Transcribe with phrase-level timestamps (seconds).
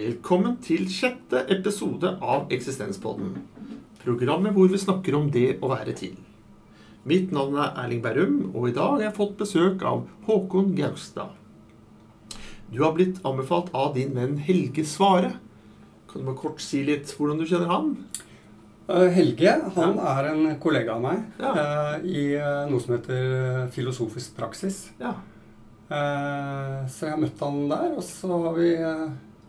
[0.00, 3.34] Velkommen til sjette episode av Eksistenspodden.
[4.00, 6.14] Programmet hvor vi snakker om det å være til.
[7.10, 11.34] Mitt navn er Erling Berrum, og i dag har jeg fått besøk av Håkon Gaustad.
[12.72, 15.34] Du har blitt anbefalt av din venn Helge Svare.
[16.08, 17.92] Kan du bare kort si litt hvordan du kjenner han?
[18.88, 21.52] Eh, Helge han er en kollega av meg Ja.
[21.52, 24.86] eh, i eh, noe som heter filosofisk praksis.
[25.02, 25.12] Ja.
[25.90, 28.68] Så jeg har møtt han der, og så har vi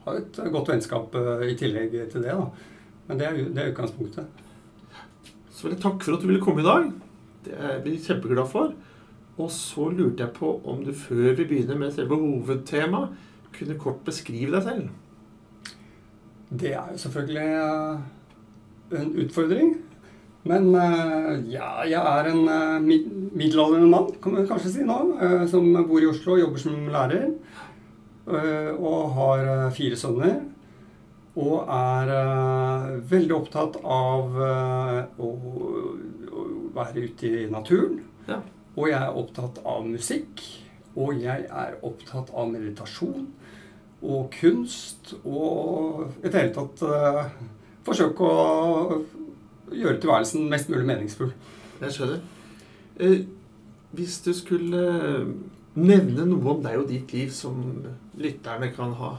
[0.05, 2.33] har et godt vennskap eh, i tillegg til det.
[2.33, 2.47] da.
[3.07, 4.47] Men det er, det er utgangspunktet.
[5.51, 6.87] Så vil jeg takke for at du ville komme i dag.
[7.45, 8.73] Det er vi kjempeglad for.
[9.41, 13.13] Og så lurte jeg på om du før vi begynner med selve hovedtemaet,
[13.51, 14.89] kunne kort beskrive deg selv.
[16.51, 19.73] Det er jo selvfølgelig eh, en utfordring.
[20.49, 24.97] Men eh, ja, jeg er en middelaldrende mann, kan man kanskje si nå,
[25.51, 27.29] som bor i Oslo og jobber som lærer.
[28.27, 30.41] Eh, Og har eh, fire sønner.
[31.41, 35.29] Og er eh, veldig opptatt av å
[36.75, 38.01] være ute i naturen.
[38.27, 38.41] Ja.
[38.75, 40.43] Og jeg er opptatt av musikk.
[40.95, 43.29] Og jeg er opptatt av meditasjon
[44.01, 45.13] og kunst.
[45.23, 47.27] Og i det hele tatt uh,
[47.85, 49.01] forsøke å
[49.71, 51.31] gjøre tilværelsen mest mulig meningsfull.
[51.81, 52.21] Jeg skjønner.
[53.01, 53.23] Eh,
[53.95, 54.83] hvis du skulle
[55.79, 57.59] nevne noe om deg og ditt liv som
[58.19, 59.11] lytterne kan ha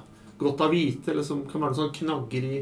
[0.43, 2.59] godt av vite, eller som kan være noen sånn knagger i,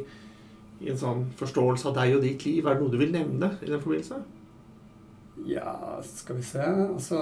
[0.85, 3.55] i en sånn forståelse av deg og ditt liv, er det noe du vil nevne
[3.61, 4.21] i den forbindelse?
[5.49, 5.73] Ja,
[6.05, 6.61] skal vi se.
[6.61, 7.17] Altså,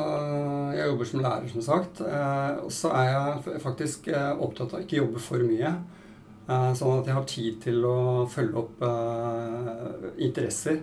[0.75, 2.01] jeg jobber som lærer, som sagt.
[2.03, 5.71] Eh, og så er jeg faktisk eh, opptatt av ikke jobbe for mye.
[6.49, 7.99] Eh, sånn at jeg har tid til å
[8.33, 10.81] følge opp eh, interesser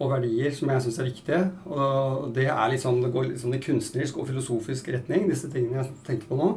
[0.00, 1.42] og verdier som jeg syns er viktige.
[1.70, 5.50] Og det er litt sånn, det går litt sånn i kunstnerisk og filosofisk retning, disse
[5.52, 6.48] tingene jeg tenker på nå.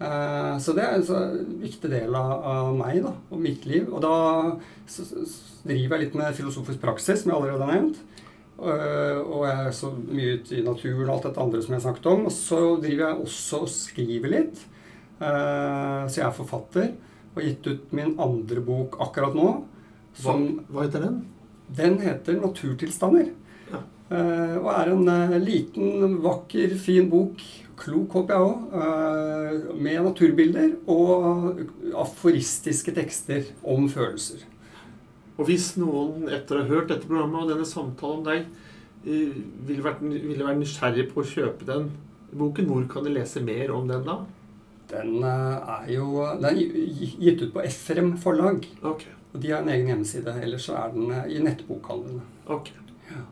[0.00, 3.88] Eh, Så det er en viktig del av, meg da, og mitt liv.
[3.92, 4.12] Og da
[5.66, 7.98] driver jeg litt med filosofisk praksis, som jeg allerede har nevnt.
[8.58, 11.80] Øh, Og jeg er så mye ute i naturen og alt dette andre som jeg
[11.82, 12.26] har snakket om.
[12.26, 14.62] Og så driver jeg også og skriver litt.
[15.20, 16.92] Eh, Så jeg er forfatter.
[17.34, 19.64] Og har gitt ut min andre bok akkurat nå.
[20.22, 20.34] Hva,
[20.72, 21.20] hva heter den?
[21.76, 23.32] Den heter 'Naturtilstander'.
[23.70, 23.82] Ja.
[24.10, 27.40] Eh, Og er en eh, liten, vakker, fin bok.
[27.78, 29.76] Klok, håper jeg òg.
[29.78, 31.60] Med naturbilder og
[31.94, 34.42] aforistiske tekster om følelser.
[35.38, 38.48] Og hvis noen etter å ha hørt dette programmet og denne samtalen om deg
[39.06, 39.36] eh,
[39.68, 41.92] ville vært, ville være nysgjerrig på å kjøpe den
[42.34, 44.18] boken, hvor kan de lese mer om den da?
[44.90, 46.08] Den eh, er jo
[46.40, 48.66] den er gitt ut på Efrem forlag.
[48.82, 49.06] Ok.
[49.34, 50.32] Og de har en egen hjemmeside.
[50.42, 52.22] Ellers så er den eh, i nettbokhandlene.
[52.46, 52.70] ok.
[53.10, 53.22] Ja.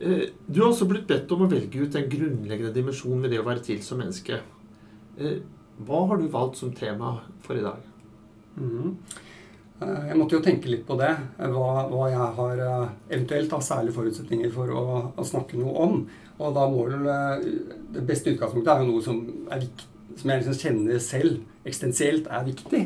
[0.00, 3.40] Eh, Du har også blitt bedt om å velge ut en grunnleggende dimensjon ved det
[3.42, 4.40] å være til som menneske.
[5.18, 5.38] Eh,
[5.86, 7.78] Hva har du valgt som tema for i dag?
[8.58, 11.12] Eh, Jeg måtte jo tenke litt på det.
[11.38, 12.60] Hva, hva jeg har
[13.10, 14.84] eventuelt har særlige forutsetninger for å,
[15.16, 15.96] å snakke noe om.
[16.38, 17.06] Og da må vel
[17.94, 19.18] Det beste utgangspunktet er jo noe som,
[19.50, 19.64] er
[20.16, 22.84] som jeg liksom kjenner selv eksistensielt er viktig.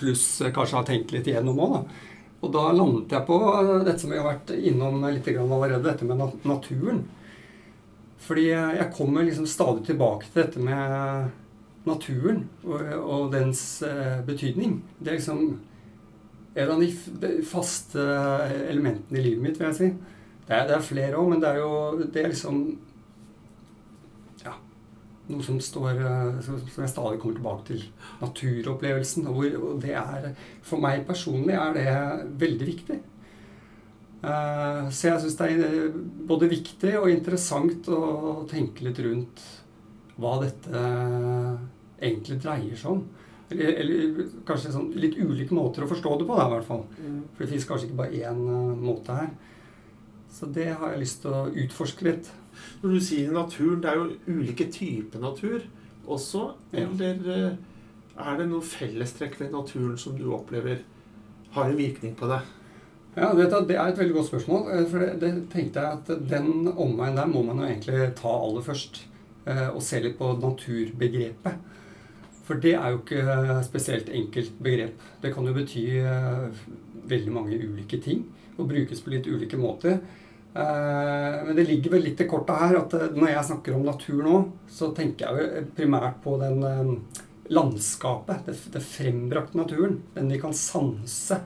[0.00, 0.24] Pluss
[0.54, 2.06] kanskje har tenkt litt igjennom òg, da.
[2.40, 6.08] Og da landet jeg på eh, dette som vi har vært innom litt allerede, dette
[6.08, 7.04] med naturen.
[8.20, 11.30] Fordi jeg kommer liksom stadig tilbake til dette med
[11.88, 14.80] naturen og, og dens eh, betydning.
[14.98, 15.58] Det er liksom
[16.54, 18.04] et av de faste
[18.66, 19.90] elementene i livet mitt, vil jeg si.
[20.48, 22.62] Det er, det er flere òg, men det er jo det er liksom.
[25.30, 27.86] Noe som står eh, Som jeg stadig kommer tilbake til.
[28.22, 29.28] Naturopplevelsen.
[29.30, 30.32] Og, det er
[30.66, 31.88] For meg personlig er det
[32.40, 32.98] veldig viktig.
[34.20, 38.02] Eh, så jeg syns det er eh, både viktig og interessant å
[38.50, 39.46] tenke litt rundt
[40.20, 40.80] hva dette
[42.00, 43.06] egentlig dreier seg om.
[43.50, 46.82] Eller, eller kanskje sånn litt ulike måter å forstå det på, da, i hvert fall.
[47.32, 48.42] For det fins kanskje ikke bare én
[48.82, 49.32] måte her.
[50.30, 52.28] Så det har jeg lyst til å utforske litt.
[52.82, 55.60] Når du sier naturen, det er jo ulike typer natur
[56.06, 56.46] også.
[56.72, 57.58] Eller eh,
[58.20, 60.82] er det noe fellestrekk ved naturen som du opplever
[61.54, 62.40] har en virkning på deg?
[63.16, 64.68] Ja, vet du, Det er et veldig godt spørsmål.
[64.74, 68.28] eh, For det, det tenkte jeg at den omveien der må man jo egentlig ta
[68.28, 69.02] aller først.
[69.46, 71.66] eh, Og se litt på naturbegrepet.
[72.44, 75.02] For det er jo ikke spesielt enkelt begrep.
[75.22, 75.84] Det kan jo bety
[77.10, 78.24] veldig mange ulike ting.
[78.58, 80.00] Og brukes på litt ulike måter.
[80.54, 83.86] Eh, Men det ligger vel litt i kortet her at eh, når jeg snakker om
[83.86, 84.36] natur nå,
[84.70, 86.94] så tenker jeg jo primært på den eh,
[87.54, 88.46] landskapet.
[88.46, 90.00] Det, det frembrakte naturen.
[90.14, 91.42] Den vi kan sanse.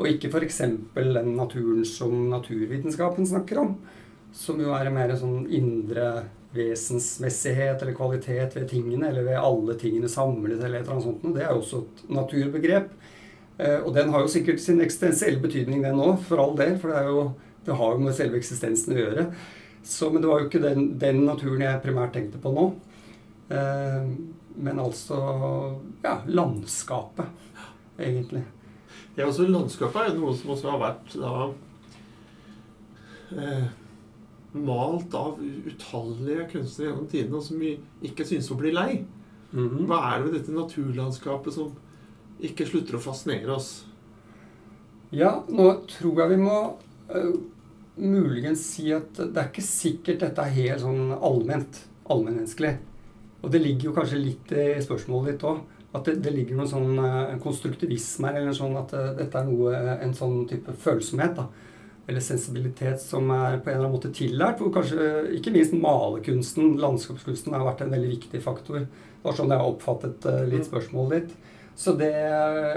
[0.00, 0.60] Og ikke f.eks.
[0.96, 3.74] den naturen som naturvitenskapen snakker om.
[4.32, 10.08] Som jo er mer sånn indre vesensmessighet eller kvalitet ved tingene, eller ved alle tingene
[10.10, 11.34] samlet, eller et eller annet sånt.
[11.34, 12.88] Det er jo også et naturbegrep.
[13.60, 16.76] Eh, og den har jo sikkert sin eksistensielle betydning, den òg, for all del.
[16.80, 17.24] For det, er jo,
[17.70, 19.26] det, har jo med selve eksistensen å gjøre.
[19.86, 22.68] Så, men det var jo ikke den, den naturen jeg primært tenkte på nå.
[23.54, 24.10] Eh,
[24.60, 25.18] men altså
[26.04, 27.30] ja, landskapet,
[27.98, 28.44] egentlig.
[29.16, 31.32] Ja, altså Landskapet er jo noe som også har vært da
[33.36, 33.66] eh,
[34.52, 37.74] malt av utallige kunstnere gjennom tidene, og som vi
[38.06, 39.04] ikke synes å bli lei.
[39.52, 39.86] Mm -hmm.
[39.86, 41.72] Hva er det ved dette naturlandskapet som
[42.40, 43.84] ikke slutter å fascinere oss?
[45.10, 46.76] Ja, nå tror jeg vi må
[47.14, 47.34] uh,
[48.00, 51.84] muligens si at det er ikke sikkert dette er helt sånn allment.
[52.10, 52.72] Allmennmenneskelig.
[53.40, 55.60] Og det ligger jo kanskje litt i spørsmålet ditt òg.
[55.94, 59.46] At det, det, ligger noen sånn uh, konstruktivisme her, eller sånn at uh, dette er
[59.48, 61.38] noe, en sånn type følsomhet.
[61.38, 61.48] da
[62.10, 64.58] eller sensibilitet som er på en eller annen måte tillært.
[64.58, 65.04] Hvor kanskje
[65.36, 68.80] ikke minst malerkunsten, landskapskunsten, har vært en veldig viktig faktor.
[68.88, 70.66] Det var sånn jeg har oppfattet litt mm.
[70.72, 71.49] spørsmålet ditt.
[71.80, 72.12] Så det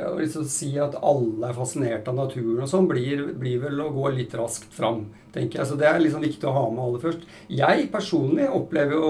[0.08, 3.90] å liksom si at alle er fascinert av naturen og sånn, blir, blir, vel å
[3.92, 5.68] gå litt raskt fram, tenker jeg.
[5.68, 7.26] Så det er liksom viktig å ha med alle først.
[7.52, 9.10] Jeg personlig opplever jo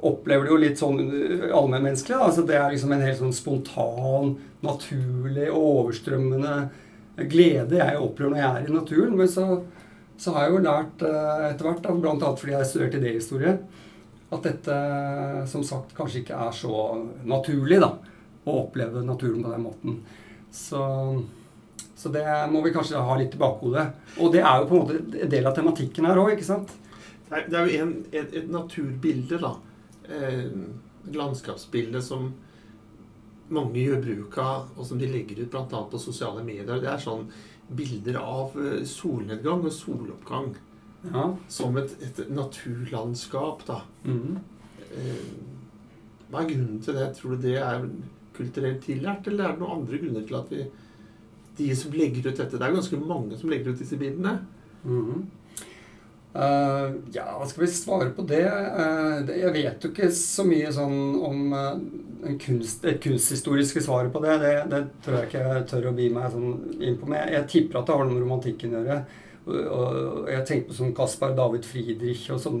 [0.00, 2.16] opplever det jo litt sånn eh, allmennmenneskelig.
[2.16, 4.34] Altså det er liksom en helt sånn spontan,
[4.64, 6.54] naturlig, overstrømmende
[7.30, 9.16] glede jeg opplever når jeg er i naturen.
[9.20, 9.46] Men så,
[10.20, 12.32] så har jeg jo lært uh, etter hvert, bl.a.
[12.32, 13.58] fordi jeg har studert idéhistorie,
[14.30, 14.78] at dette
[15.50, 16.86] som sagt kanskje ikke er så
[17.28, 17.94] naturlig da,
[18.44, 20.00] å oppleve naturen på den måten.
[20.50, 20.82] Så,
[21.94, 23.86] så det må vi kanskje ha litt i bakhodet.
[24.18, 26.76] Og det er jo på en måte en del av tematikken her òg, ikke sant?
[27.30, 29.54] Det er, jo en, et, et, naturbilde, da.
[30.10, 32.32] Et landskapsbilde som
[33.54, 35.84] mange gjør bruk av, og som de legger ut bl.a.
[35.92, 37.28] på sosiale medier, det er sånn
[37.70, 40.52] bilder av eh, solnedgang og soloppgang.
[41.06, 41.30] Ja.
[41.48, 43.80] Som et, et, naturlandskap, da.
[44.04, 44.40] Mm.
[46.30, 47.06] Hva er grunnen til det?
[47.16, 47.86] Tror du det er
[48.40, 50.64] kulturelt tillært, eller er det noen andre grunner til at vi
[51.60, 54.38] De som legger ut dette Det er ganske mange som legger ut disse bildene.
[54.84, 55.28] Mm.
[56.30, 58.44] Uh, ja, hva skal vi svare på det?
[58.46, 64.22] Uh, jeg vet jo ikke så mye sånn om uh, kunst, det kunsthistoriske svaret på
[64.22, 64.36] det.
[64.38, 64.52] det.
[64.70, 64.84] det.
[65.02, 67.10] tror jeg ikke jeg tør å bi meg sånn inn på.
[67.10, 69.00] Men jeg, tipper at det har noe med romantikken å gjøre.
[69.50, 72.60] Og jeg tenker på sånn Caspar David Friedrich og sånn,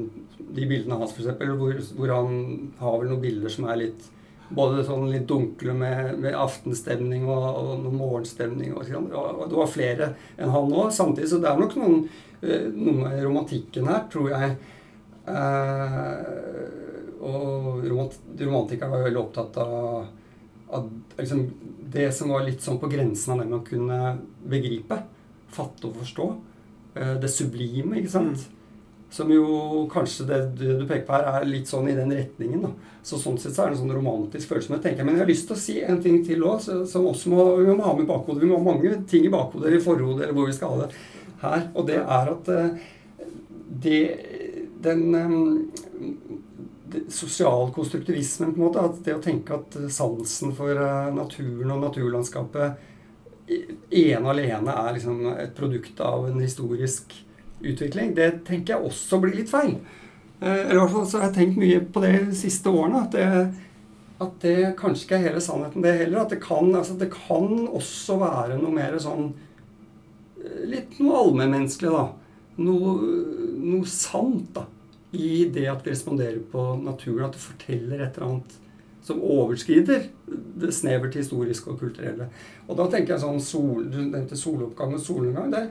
[0.50, 2.32] de bildene hans, f.eks., hvor, hvor han
[2.80, 4.08] har vel noen bilder som er litt
[4.56, 8.74] både sånn litt dunkle med, med aftenstemning og, og morgenstemning.
[8.74, 10.90] Og, og, det var flere enn han òg.
[10.94, 12.02] Samtidig så det er nok noen
[12.40, 14.54] Eh, noe med romantikken her, tror jeg.
[15.28, 16.20] Eh,
[17.20, 20.06] og romantikeren var veldig opptatt av,
[20.72, 20.86] av
[21.18, 21.42] liksom,
[21.92, 23.98] det som var litt sånn på grensen av det man kunne
[24.48, 25.02] begripe,
[25.52, 26.30] fatte og forstå.
[26.94, 28.48] Eh, det sublime, ikke sant?
[28.48, 28.56] Mm.
[29.10, 32.62] Som jo kanskje det du peker på her, er litt sånn i den retningen.
[32.62, 32.70] da.
[33.02, 34.76] Så Sånn sett så er det en sånn romantisk følelse.
[34.76, 37.72] Men jeg har lyst til å si en ting til òg, som også må, vi
[37.72, 38.42] må ha med i bakhodet.
[38.44, 40.92] Vi må ha mange ting i bakhodet eller forhodet eller hvor vi skal ha det
[41.42, 41.66] her.
[41.74, 42.84] Og det er at eh,
[43.86, 44.00] det,
[44.84, 45.34] den eh,
[46.90, 51.84] det, sosialkonstruktivismen, på en måte, at det å tenke at sansen for eh, naturen og
[51.88, 52.86] naturlandskapet
[53.50, 57.16] ene alene er liksom et produkt av en historisk
[57.60, 59.76] utvikling, det tenker jeg også blir litt feil.
[60.40, 63.04] Eller i hvert fall så har jeg tenkt mye på det de siste årene.
[63.04, 63.26] At det,
[64.20, 66.22] at det kanskje ikke er hele sannheten, det heller.
[66.24, 69.30] At det kan, altså det kan også være noe mer sånn
[70.70, 72.06] litt noe allmennmenneskelig, da.
[72.60, 72.94] Noe,
[73.60, 74.66] noe, sant da,
[75.16, 77.26] i det at vi responderer på naturen.
[77.28, 78.58] At det forteller et eller annet
[79.04, 80.04] som overskrider
[80.60, 82.28] det snevert historiske og kulturelle.
[82.68, 85.70] Og da tenker jeg sånn sol, Du nevnte soloppgang og solnedgang.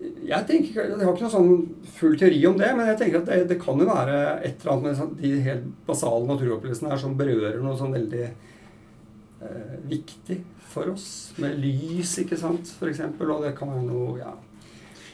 [0.00, 1.50] Jeg, tenker, jeg har ikke noe sånn
[1.98, 4.72] full teori om det, men jeg tenker at det, det kan jo være et eller
[4.72, 10.38] annet med sånn, de helt basale naturopplevelsene her som berører noe sånn veldig eh, viktig
[10.70, 11.08] for oss.
[11.42, 13.02] Med lys, ikke sant, f.eks.
[13.20, 14.32] Og det kan være noe ja.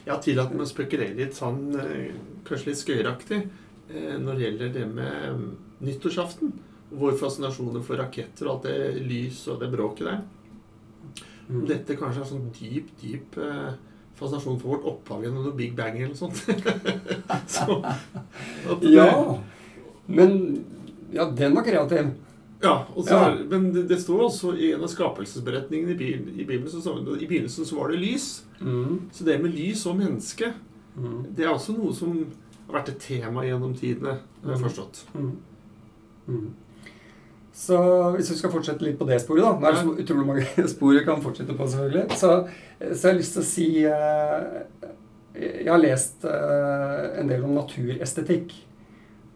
[0.05, 2.13] Jeg har tillatt meg å spekulere litt sånn, eh,
[2.47, 3.41] kanskje litt skøyeraktig,
[3.91, 5.49] eh, når det gjelder det med mm,
[5.83, 6.53] nyttårsaften.
[6.95, 10.23] Vår fascinasjoner for raketter og alt det lys og det bråket der.
[11.49, 11.65] Mm.
[11.67, 13.75] Dette kanskje er sånn dyp, dyp eh,
[14.17, 16.41] fascinasjon for vårt opphav gjennom noe Big Bang eller noe sånt.
[17.57, 17.81] Så,
[18.81, 19.09] det, ja.
[20.07, 20.39] Men
[21.11, 22.15] ja, den var kreativ.
[22.61, 23.35] Ja, så, ja.
[23.49, 27.67] men det, det, står også i en av skapelsesberetningene i, i Bibelen så, I begynnelsen
[27.69, 28.45] så var det lys.
[28.59, 29.01] Mm.
[29.13, 30.49] Så det med lys og menneske,
[30.95, 31.19] mm.
[31.37, 32.15] det er også noe som
[32.65, 34.65] har vært et tema gjennom tidene, har jeg mm.
[34.65, 35.03] forstått.
[35.13, 36.47] Mm.
[37.57, 37.77] Så
[38.13, 40.93] hvis vi skal fortsette litt på det sporet, da Det er så utrolig mange spor
[40.93, 42.05] vi kan fortsette på, selvfølgelig.
[42.13, 42.29] Så,
[42.93, 44.93] så jeg har lyst til å si uh,
[45.37, 48.55] Jeg har lest uh, en del om naturestetikk.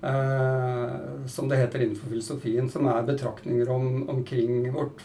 [0.01, 5.03] eh, som det heter innenfor filosofien, som er betraktninger om, omkring vårt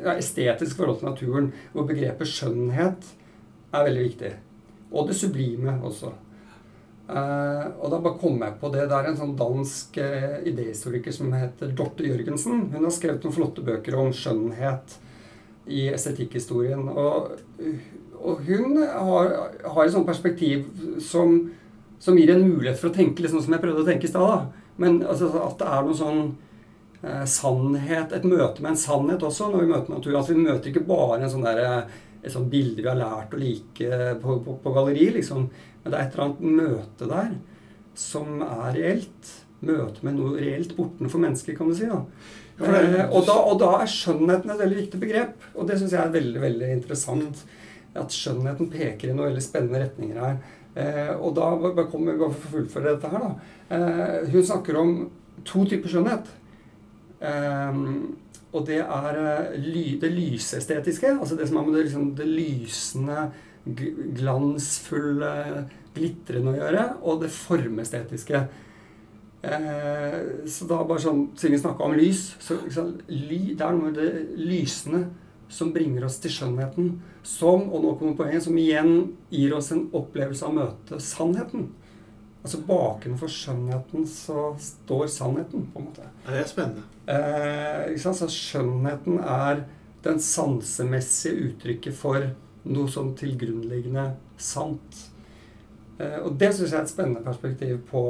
[0.00, 3.10] ja, estetisk forhold til naturen, hvor begrepet skjønnhet
[3.68, 4.32] er veldig viktig.
[4.92, 6.14] Og det sublime også.
[7.08, 8.86] Eh, og da bare kom jeg på det.
[8.88, 12.66] Det er en sånn dansk uh, idéhistoriker som heter Dorte Jørgensen.
[12.72, 14.98] Hun har skrevet noen flotte bøker om skjønnhet
[15.68, 16.84] i estetikkhistorien.
[16.92, 17.32] Og,
[18.18, 19.32] og hun har,
[19.64, 20.68] har et sånt perspektiv
[21.04, 21.40] som
[21.98, 24.52] som gir en mulighet for å tenke sånn som jeg prøvde å tenke i stad.
[24.78, 26.20] Men altså, at det er noe sånn
[27.02, 30.20] uh, sannhet, et møte med en sannhet også når vi møter naturen.
[30.20, 31.88] At vi møter ikke bare en sånn der,
[32.28, 35.48] eh, et sånt bilde vi har lært å like på, på, på galleri, liksom.
[35.82, 37.30] Men det er et eller annet møte der
[37.98, 39.32] som er reelt.
[39.58, 41.88] Møte med noe reelt bortenfor mennesker, kan du si.
[41.90, 42.04] da.
[42.58, 45.48] Eh, og, da og da er skjønnheten et veldig viktig begrep.
[45.56, 47.42] Og det syns jeg er veldig, veldig interessant.
[47.98, 50.38] At skjønnheten peker i noen veldig spennende retninger her.
[50.78, 51.50] Eh, og da
[51.90, 53.54] kommer vi bare for å fullføre dette her, da.
[53.74, 54.94] Eh, hun snakker om
[55.48, 56.30] to typer skjønnhet.
[57.18, 57.82] Eh,
[58.52, 63.28] og det er eh, det lysestetiske, altså det som har med det, liksom, det lysende,
[64.16, 65.34] glansfulle,
[65.96, 68.42] glitrende å gjøre, og det formestetiske.
[69.42, 70.18] Eh,
[70.50, 73.90] så da bare sånn, Siden vi snakka om lys, så liksom, ly, det er noe
[73.90, 75.04] med det lysende
[75.52, 76.90] som bringer oss til skjønnheten.
[77.28, 81.68] Som, og nå kommer poenget, som igjen gir oss en opplevelse av å møte sannheten.
[82.40, 86.08] Altså Bakenfor skjønnheten så står sannheten, på en måte.
[86.24, 86.86] Det er spennende.
[87.08, 87.96] Eh?
[88.00, 89.64] Så skjønnheten er
[90.04, 92.30] den sansemessige uttrykket for
[92.68, 95.08] noe sånn tilgrunnliggende sant.
[95.98, 98.02] Eh, og det syns jeg er et spennende perspektiv på,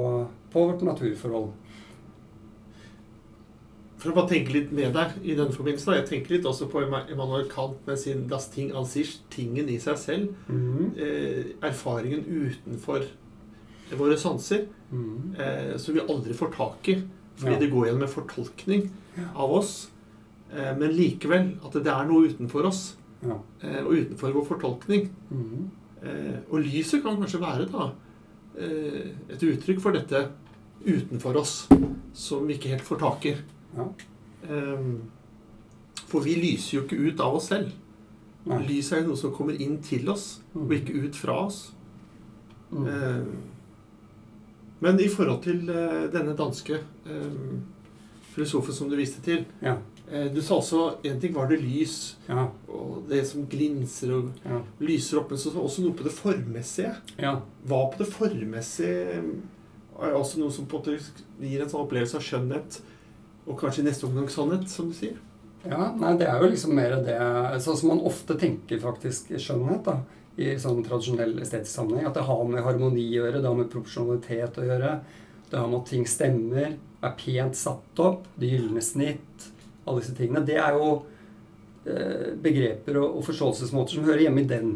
[0.53, 1.55] på vårt naturforhold.
[3.99, 6.85] For å bare tenke litt med deg i den forbindelse, Jeg tenker litt også på
[6.87, 10.35] Emanuel Kant med sin 'das Ting an sich', tingen i seg selv.
[10.49, 10.95] Mm.
[10.97, 13.03] Eh, erfaringen utenfor
[13.91, 14.69] våre sanser.
[14.93, 15.35] Mm.
[15.39, 17.03] Eh, som vi aldri får tak i.
[17.39, 17.61] Fordi ja.
[17.63, 18.89] det går gjennom en fortolkning
[19.35, 19.73] av oss.
[20.51, 22.83] Eh, men likevel at det er noe utenfor oss.
[23.23, 23.39] Ja.
[23.63, 25.11] Eh, og utenfor vår fortolkning.
[25.31, 25.69] Mm.
[26.55, 27.89] og lyset kan kanskje være da
[28.55, 30.21] eh, et uttrykk for dette
[30.87, 31.55] utenfor oss
[32.15, 33.33] som vi ikke helt får tak i.
[33.75, 33.87] Ja.
[34.49, 34.93] Um,
[36.07, 37.73] for vi lyser jo ikke ut av oss selv.
[38.49, 38.61] Nei.
[38.69, 40.63] Lys er jo noe som kommer inn til oss, mm.
[40.63, 41.59] og ikke ut fra oss.
[42.71, 42.87] Mm.
[44.85, 47.61] Men i forhold til uh, denne danske um,
[48.35, 49.75] filosofen som du viste til ja.
[50.13, 52.47] uh, Du sa også en ting var det lys, ja.
[52.71, 54.63] og det som glinser og ja.
[54.85, 56.95] lyser opp, men så også noe på det formmessige.
[57.19, 59.23] Hva på det formmessige
[59.99, 62.79] er også noe som på en måte gir en sånn opplevelse av skjønnhet
[63.49, 65.17] og kanskje i neste omgang sannhet, som du sier?
[65.65, 67.17] Ja, nei, det er jo liksom mer det
[67.65, 69.97] Sånn som man ofte tenker faktisk skjønnhet, da.
[70.39, 72.07] I sånn tradisjonell estetisk sammenheng.
[72.09, 74.93] At det har med harmoni å gjøre, det har med proporsjonalitet å gjøre.
[75.51, 79.49] Det har med at ting stemmer, er pent satt opp, det gylne snitt,
[79.87, 80.45] alle disse tingene.
[80.47, 80.91] Det er jo
[81.89, 84.73] eh, begreper og, forståelsesmåter som hører hjemme i den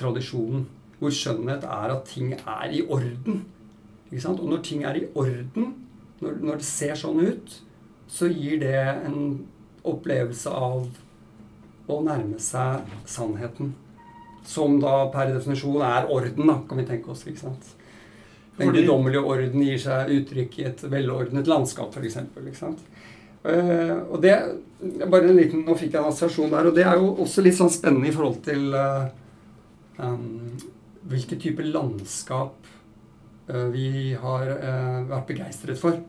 [0.00, 0.66] tradisjonen.
[0.96, 3.42] Hvor skjønnhet er at ting er i orden.
[4.08, 4.40] Ikke sant?
[4.40, 5.74] Og når ting er i orden,
[6.22, 7.58] når, når det ser sånn ut,
[8.08, 9.18] så gir det en
[9.86, 10.86] opplevelse av
[11.86, 13.74] å nærme seg sannheten.
[14.46, 17.26] Som da per definisjon er orden, da, kan vi tenke oss.
[17.26, 17.74] ikke sant?
[18.56, 22.16] Den guddommelige orden gir seg uttrykk i et velordnet landskap, f.eks.
[23.46, 24.32] Uh, og det
[25.06, 27.54] bare en liten, Nå fikk jeg en assosiasjon der, og det er jo også litt
[27.58, 29.06] sånn spennende i forhold til uh,
[30.00, 30.56] um,
[31.06, 32.66] hvilke typer landskap
[33.52, 34.50] uh, vi har
[35.10, 36.00] vært begeistret for.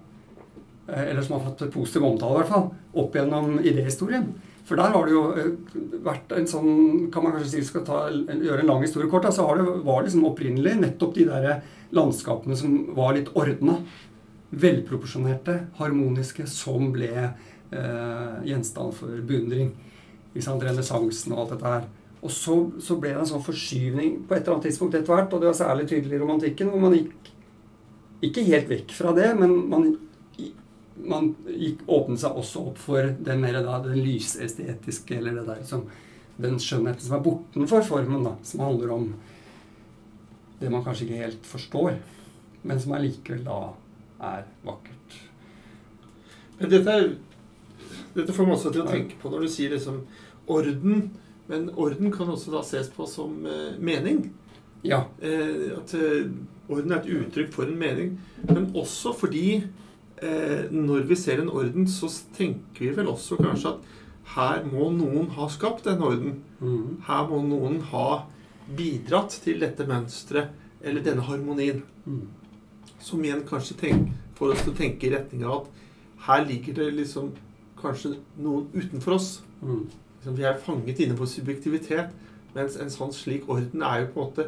[0.87, 2.69] Eller som har fått positiv omtale, i hvert fall,
[3.03, 4.29] opp gjennom idéhistorien.
[4.67, 5.51] For der har det jo eh,
[6.03, 6.71] vært en sånn
[7.13, 10.27] Kan man kanskje si skal ta, gjøre en lang historie kort, så det, var liksom
[10.27, 11.61] opprinnelig nettopp de der
[11.95, 13.79] landskapene som var litt ordna.
[14.51, 19.71] Velproporsjonerte, harmoniske, som ble eh, gjenstand for beundring.
[20.37, 21.87] Renessansen og alt dette her.
[22.21, 25.33] Og så, så, ble det en sånn forskyvning på et eller annet tidspunkt etter hvert,
[25.33, 27.31] og det var særlig tydelig i romantikken, hvor man gikk
[28.27, 29.91] ikke helt vekk fra det, men man
[31.05, 35.63] man gikk, åpnet seg også opp for den mer da, den lysestetiske, eller det der
[35.67, 35.87] som
[36.37, 39.07] Den skjønnheten som er bortenfor formen, da, som handler om
[40.59, 41.95] det man kanskje ikke helt forstår,
[42.61, 43.57] men som allikevel da
[44.27, 45.15] er vakkert.
[46.59, 47.09] Men dette, er,
[48.13, 50.03] dette får man også til å tenke på når du sier liksom
[50.49, 51.09] orden.
[51.47, 54.27] Men orden kan også da ses på som eh, mening.
[54.85, 55.03] Ja.
[55.21, 56.29] Eh, at eh,
[56.67, 58.15] orden er et uttrykk for en mening.
[58.49, 59.61] Men også fordi
[60.17, 63.97] når vi ser en orden, så tenker vi vel også kanskje at
[64.35, 66.39] her må noen ha skapt en orden.
[66.59, 67.03] Mm.
[67.07, 68.25] Her må noen ha
[68.77, 70.51] bidratt til dette mønsteret
[70.83, 71.83] eller denne harmonien.
[72.05, 72.25] Mm.
[72.99, 75.85] Som igjen kanskje tenk, får oss til å tenke i retning av at
[76.27, 77.31] her ligger det liksom
[77.79, 79.29] kanskje noen utenfor oss.
[79.61, 79.85] Mm.
[80.17, 82.11] Liksom, vi er fanget inne på subjektivitet.
[82.55, 84.47] Mens en sånn slik orden er jo på en måte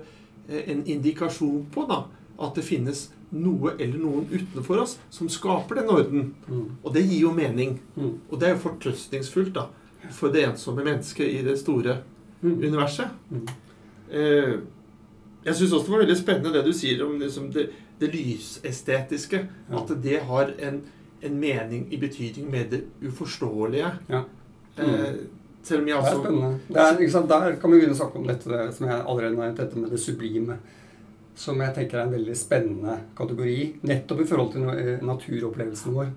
[0.50, 2.04] eh, en indikasjon på da,
[2.40, 6.34] at det finnes noe eller noen utenfor oss som skaper den orden.
[6.48, 6.66] Mm.
[6.84, 7.80] Og det gir jo mening.
[7.96, 8.16] Mm.
[8.30, 9.68] Og det er jo fortrøstningsfullt da,
[10.16, 12.00] for det ensomme mennesket i det store
[12.42, 12.54] Mm.
[12.64, 13.10] universet.
[13.32, 13.48] Mm.
[14.12, 14.54] Eh,
[15.44, 17.66] jeg syns også det var veldig spennende det du sier om liksom det,
[18.00, 19.42] det lysestetiske.
[19.70, 19.82] Ja.
[19.82, 20.82] At det har en,
[21.22, 23.92] en mening i betydning med det uforståelige.
[24.08, 24.22] Ja.
[24.78, 25.20] Eh,
[25.64, 26.60] selv om jeg Det er altså spennende.
[26.70, 27.28] Det er?
[27.28, 29.92] Der kan vi begynne å snakke om dette som jeg allerede har nevnt, dette med
[29.92, 30.58] det sublime.
[31.40, 36.10] Som jeg tenker er en veldig spennende kategori, nettopp i forhold til eh, naturopplevelsen vår.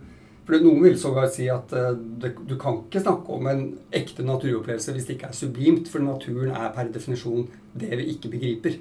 [0.43, 3.63] For Noen vil sågar si at eh, det, du kan ikke snakke om en
[3.95, 7.47] ekte naturopplevelse hvis det ikke er sublimt, for naturen er per definisjon
[7.79, 8.81] det vi ikke begriper.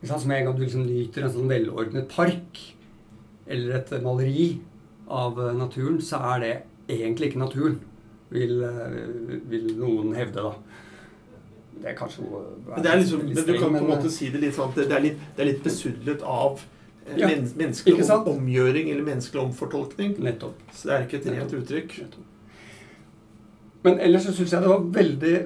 [0.00, 2.62] Så en gang du liksom nyter en sånn velordnet park
[3.50, 4.52] eller et maleri
[5.10, 6.54] av eh, naturen, så er det
[7.00, 7.80] egentlig ikke naturen,
[8.30, 8.62] vil,
[9.50, 10.86] vil noen hevde, da.
[11.80, 14.42] Det er kanskje Men, det er liksom, men du kan på en måte si det
[14.42, 16.60] litt sånn at det er litt, det er litt besudlet av
[17.06, 20.18] eh, Ja, men, menneskelig om, omgjøring eller menneskelig omfortolkning.
[20.20, 20.60] Nettopp.
[20.74, 21.96] Så det er ikke et rent uttrykk.
[23.86, 25.36] Men ellers så syns jeg det var veldig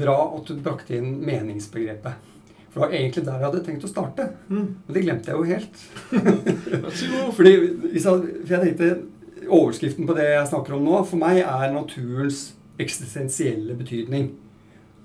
[0.00, 2.34] bra at du brakte inn meningsbegrepet.
[2.68, 4.26] For det var egentlig der jeg hadde tenkt å starte.
[4.50, 4.66] Mm.
[4.86, 5.86] Men det glemte jeg jo helt.
[7.38, 7.54] Fordi,
[8.02, 8.90] for jeg tenkte
[9.48, 12.50] Overskriften på det jeg snakker om nå, for meg er naturens
[12.82, 14.32] eksistensielle betydning.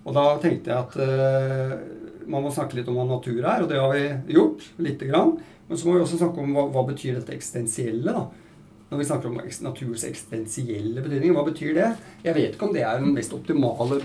[0.04, 1.76] Og da tenkte jeg at uh,
[2.28, 4.66] man må snakke litt om hva natur er, og det har vi gjort.
[4.78, 5.38] lite grann.
[5.68, 8.12] Men så må vi også snakke om hva, hva betyr dette eksistensielle.
[8.12, 8.28] da.
[8.94, 11.90] Når vi snakker om naturs eksistensielle betydning, hva betyr det?
[12.22, 13.98] Jeg vet ikke om det er den mest optimale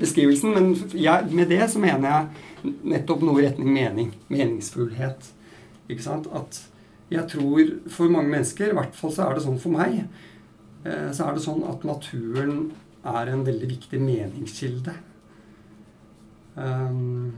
[0.00, 4.10] beskrivelsen, men jeg, med det så mener jeg nettopp noe i retning mening.
[4.32, 5.28] Meningsfullhet.
[5.86, 6.26] Ikke sant?
[6.34, 6.64] At
[7.12, 10.00] jeg tror for mange mennesker, i hvert fall så er det sånn for meg,
[10.82, 12.72] eh, så er det sånn at naturen
[13.04, 14.96] er en veldig viktig meningskilde.
[16.56, 17.34] Um,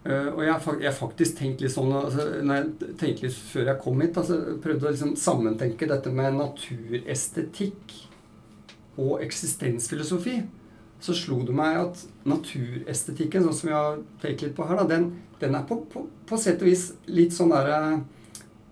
[0.00, 3.34] Uh, og jeg har fak- jeg har faktisk tenkt litt sånn altså, jeg tenkte litt
[3.36, 7.92] Før jeg kom hit, altså, prøvde å liksom sammentenke dette med naturestetikk
[8.96, 10.38] og eksistensfilosofi,
[11.04, 14.88] så slo det meg at naturestetikken, sånn som vi har pekt litt på her, da,
[14.88, 15.10] den,
[15.42, 18.00] den er på, på, på sett og vis litt sånn derre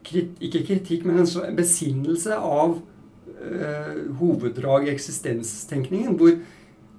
[0.09, 6.17] krit, Ikke kritikk, men en sånn besinnelse av uh, hoveddrag i eksistenstenkningen.
[6.17, 6.41] Hvor,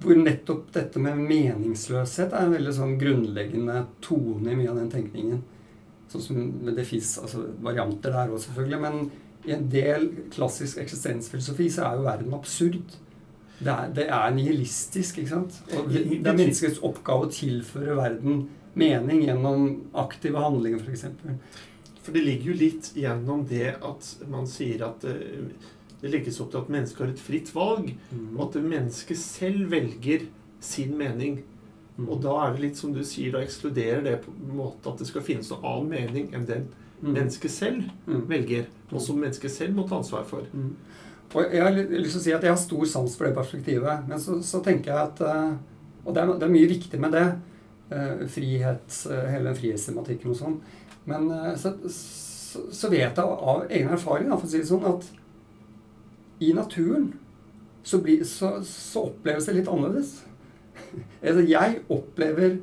[0.00, 4.92] hvor nettopp dette med meningsløshet er en veldig sånn grunnleggende tone i mye av den
[4.92, 5.42] tenkningen.
[6.10, 6.38] Sånn som
[6.74, 8.80] Det fins altså, varianter der òg, selvfølgelig.
[8.80, 9.10] Men
[9.46, 12.96] i en del klassisk eksistensfilosofi så er jo verden absurd.
[13.60, 15.60] Det er, det er nihilistisk, ikke sant?
[15.76, 18.46] Og det det er menneskets oppgave å tilføre verden
[18.80, 19.66] mening gjennom
[20.00, 21.04] aktive handlinger, f.eks.
[22.00, 25.50] For det ligger jo litt gjennom det at man sier at eh,
[26.00, 27.90] det legges opp til at mennesket har et fritt valg,
[28.36, 30.26] og at mennesket selv velger
[30.60, 31.42] sin mening.
[32.00, 34.98] Og da er det litt som du sier, da ekskluderer det på en måte at
[35.02, 36.68] det skal finnes noen annen mening enn den
[37.00, 37.14] Mm.
[37.14, 38.26] mennesket selv Mm.
[38.28, 40.42] velger, og som mennesket selv må ta ansvar for.
[40.52, 40.74] Mm.
[41.34, 44.08] Og jeg har lyst til å si at jeg har stor sans for det perspektivet.
[44.08, 45.54] Men så, så tenker jeg at eh,
[46.04, 47.34] Og det er, det er mye viktig med det.
[47.90, 50.60] eh, frihet, eh, hele den frihetstematikken og sånn.
[51.06, 54.84] Men så, så, så vet jeg av egen erfaring, da, for å si det sånn,
[54.84, 55.08] at
[56.40, 57.12] i naturen
[57.82, 60.14] så, blir, så, så oppleves det litt annerledes.
[61.26, 62.58] altså, jeg opplever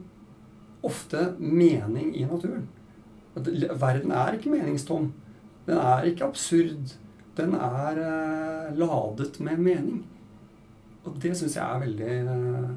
[0.87, 2.67] ofte mening i naturen.
[3.37, 3.49] At
[3.81, 5.11] verden er ikke meningstom.
[5.67, 6.95] Den er ikke absurd.
[7.37, 10.05] Den er eh, ladet med mening.
[11.05, 12.71] Og det syns jeg er veldig eh,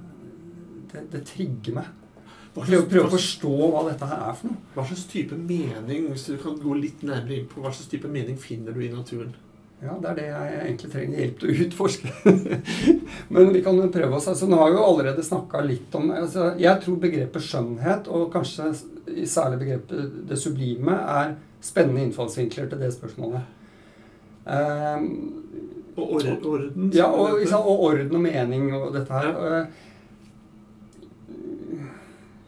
[0.92, 1.96] det, det trigger meg.
[2.50, 4.64] Prøve, prøve å forstå hva dette her er for noe.
[4.74, 8.10] hva slags type mening hvis du kan gå litt nærmere inn på hva slags type
[8.10, 9.30] mening finner du i naturen?
[9.80, 12.10] Ja, Det er det jeg egentlig trenger hjelp til å utforske.
[13.32, 14.28] Men vi kan jo prøve oss.
[14.28, 18.28] altså Nå har vi jo allerede snakka litt om altså, Jeg tror begrepet skjønnhet, og
[18.34, 18.74] kanskje
[19.24, 21.32] særlig begrepet det sublime, er
[21.64, 23.56] spennende innfallsvinkler til det spørsmålet.
[24.44, 25.08] Um,
[25.96, 26.92] Og or orden?
[26.96, 29.30] Ja, og, sant, og orden og mening og dette her.
[29.30, 29.60] Ja.
[29.60, 29.86] Eh,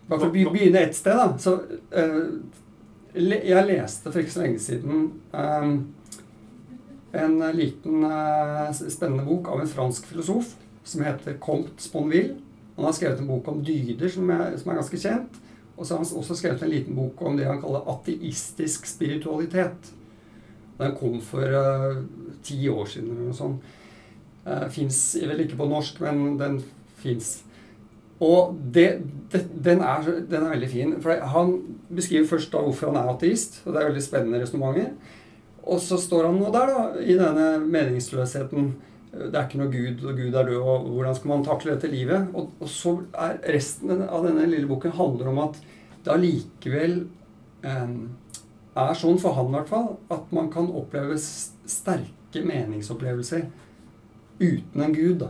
[0.08, 1.30] Bare for å begynne et sted, da.
[1.40, 1.56] Så,
[1.96, 2.32] uh,
[3.16, 5.02] jeg leste for ikke så lenge siden
[5.36, 5.66] eh,
[7.12, 12.38] en liten eh, spennende bok av en fransk filosof som heter Comte Sponville.
[12.76, 15.40] Han har skrevet en bok om dyder som er, som er ganske kjent.
[15.76, 19.92] Og så har han også skrevet en liten bok om det han kaller ateistisk spiritualitet.
[20.78, 22.02] Den kom for uh,
[22.44, 23.72] ti år siden eller noe sånt.
[24.46, 26.58] Uh, fins vel ikke på norsk, men den
[27.02, 27.42] fins.
[28.22, 28.86] Og det,
[29.32, 30.94] det, den, er, den, er, veldig fin.
[31.02, 31.56] For Han
[31.90, 34.92] beskriver først da hvorfor han er ateist, og det er veldig spennende resonnementer.
[35.62, 38.72] Og så står han nå der, da, i denne meningsløsheten.
[39.12, 41.90] Det er ikke noe Gud, og Gud er død, og hvordan skal man takle dette
[41.92, 42.30] livet?
[42.32, 45.60] Og, og så er resten av denne lille boken handler om at
[46.02, 46.96] det allikevel
[47.68, 47.92] eh,
[48.72, 53.46] er sånn, for han i hvert fall, at man kan oppleve sterke meningsopplevelser
[54.40, 55.26] uten en gud.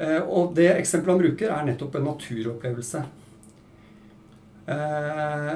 [0.00, 3.02] Eh, og det eksempelet han bruker, er nettopp en naturopplevelse.
[4.70, 5.54] Eh,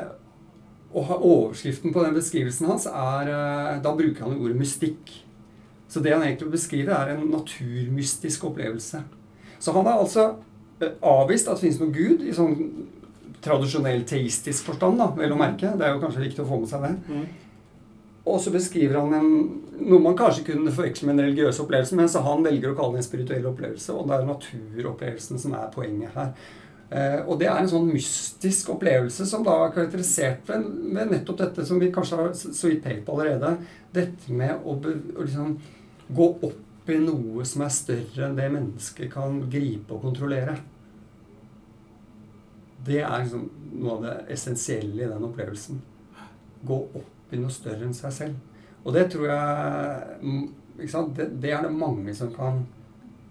[0.94, 5.12] og overskriften på den beskrivelsen hans er eh, Da bruker han ordet mystikk.
[5.90, 9.02] Så det han egentlig beskriver, er en naturmystisk opplevelse.
[9.58, 10.32] Så han har altså
[11.02, 12.56] avvist at det finnes noen gud, i sånn
[13.44, 15.74] tradisjonell teistisk forstand, da, vel å merke.
[15.76, 16.94] Det er jo kanskje viktig å få med seg det.
[17.08, 17.24] Mm.
[18.24, 19.30] Og så beskriver han en,
[19.84, 22.96] noe man kanskje kunne forveksle med en religiøs opplevelse, men så han velger å kalle
[22.96, 26.30] det en spirituell opplevelse, og det er naturopplevelsen som er poenget her.
[26.90, 30.66] Eh, og det er en sånn mystisk opplevelse som da er karakterisert ved,
[31.10, 33.54] nettopp dette som vi kanskje har så vidt pekt på allerede.
[33.94, 35.56] Dette med å, be, å liksom
[36.14, 40.58] gå opp i noe som er større enn det mennesket kan gripe og kontrollere.
[42.84, 43.48] Det er liksom
[43.80, 45.80] noe av det essensielle i den opplevelsen.
[46.68, 48.60] Gå opp i noe større enn seg selv.
[48.84, 50.44] Og det tror jeg mm,
[51.16, 52.60] det, det, er det mange som kan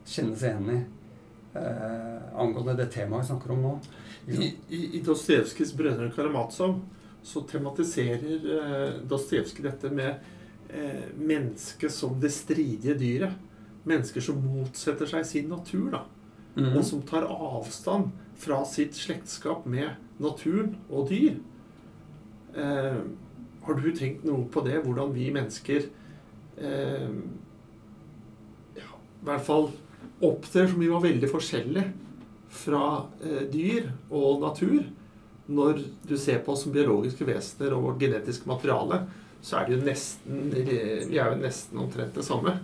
[0.09, 0.79] kjenne seg igjen i.
[1.53, 3.73] Eh, angående det temaet vi snakker om nå.
[4.27, 6.79] I, i, i Dostojevskijs 'Brødrene Karamazov'
[7.23, 10.15] så tematiserer eh, Dostojevskij dette med
[10.69, 13.37] eh, mennesket som det stridige dyret.
[13.83, 16.05] Mennesker som motsetter seg sin natur, da.
[16.55, 16.77] Mm -hmm.
[16.77, 19.89] Og som tar avstand fra sitt slektskap med
[20.19, 21.37] naturen og dyr.
[22.55, 23.01] Eh,
[23.61, 24.81] har du tenkt noe på det?
[24.83, 25.85] Hvordan vi mennesker
[26.57, 27.09] eh,
[28.75, 28.89] ja,
[29.21, 29.71] i hvert fall
[30.23, 31.91] opptrer som vi var veldig forskjellige
[32.53, 32.83] fra
[33.23, 34.83] eh, dyr og natur.
[35.53, 39.01] Når du ser på oss som biologiske vesener og vårt genetiske materiale,
[39.43, 42.55] så er det jo nesten Vi er jo nesten omtrent det samme.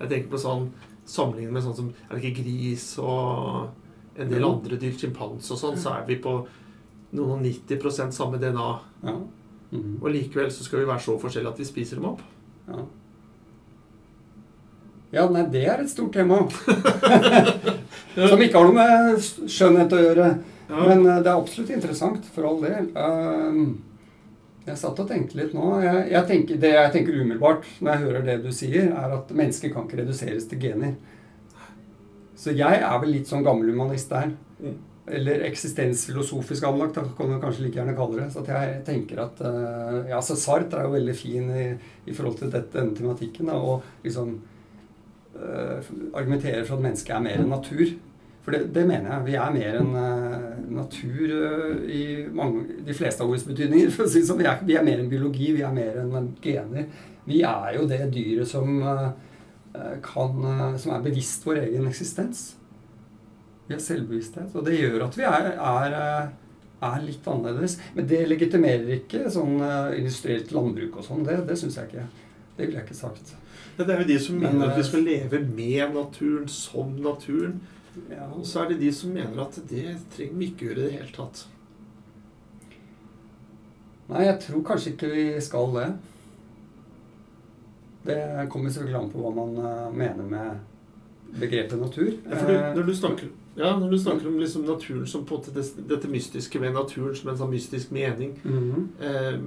[0.00, 0.70] Jeg tenker på sånn
[1.06, 3.68] sammenlignet med sånn som Er det ikke gris og
[4.16, 6.32] en del andre dyr, sjimpanse og sånn, så er vi på
[7.16, 8.68] noen og 90% samme DNA.
[9.04, 9.16] Ja.
[9.70, 9.98] Mm.
[10.00, 12.22] Og likevel så skal vi være så forskjellige at vi spiser dem opp.
[12.66, 12.80] Ja.
[15.14, 16.42] Ja, nei, det er et stort tema.
[18.16, 20.30] Som ikke har noe med skjønnhet å gjøre.
[20.66, 20.80] Ja.
[20.80, 22.88] Men uh, det er absolutt interessant, for all del.
[22.96, 23.76] Uh,
[24.66, 25.76] jeg satt og tenkte litt nå.
[25.84, 29.30] Jeg, jeg tenker, det jeg tenker umiddelbart når jeg hører det du sier, er at
[29.30, 30.96] mennesker kan ikke reduseres til gener.
[32.36, 34.34] Så jeg er vel litt sånn gammelhumanist der.
[34.58, 34.74] Mm.
[35.06, 38.26] Eller eksistensfilosofisk anlagt, kan man kanskje like gjerne kalle det.
[38.34, 41.66] Så jeg tenker at uh, Ja, så Sartre er jo veldig fin i,
[42.10, 43.52] i forhold til dette, denne tematikken.
[43.52, 44.34] Da, og liksom
[46.16, 47.96] argumenterer for at mennesket er mer enn natur.
[48.46, 49.26] For det, det mener jeg.
[49.26, 51.32] Vi er mer enn uh, natur
[51.90, 53.90] i mange, de fleste av ordets betydninger.
[53.96, 54.38] For å si sånn.
[54.38, 56.86] vi, er, vi er mer enn biologi, vi er mer enn gener.
[57.26, 59.08] Vi er jo det dyret som uh,
[60.04, 62.44] kan, eh, som er bevisst vår egen eksistens.
[63.66, 64.54] Vi har selvbevissthet.
[64.54, 67.74] Og det gjør at vi er, er, eh, er litt annerledes.
[67.98, 69.58] Men det legitimerer ikke sånn
[69.98, 71.26] industrielt landbruk og sånn.
[71.26, 72.06] Det, det syns jeg ikke.
[72.56, 73.34] Det ville jeg ikke sagt.
[73.76, 77.60] Det er jo de som mener Men, at vi skal leve med naturen, som naturen.
[78.10, 78.30] Ja.
[78.32, 80.92] Og så er det de som mener at det trenger vi ikke gjøre i det
[80.96, 81.46] hele tatt.
[84.06, 85.86] Nei, jeg tror kanskje ikke vi skal det.
[88.06, 88.18] Det
[88.52, 92.12] kommer selvfølgelig an på hva man uh, mener med begrepet natur.
[92.12, 95.40] Ja, for du, når, du snakker, ja, når du snakker om liksom naturen som på
[95.54, 98.86] det, dette mystiske ved naturen som en sånn mystisk mening mm -hmm.
[99.02, 99.40] eh,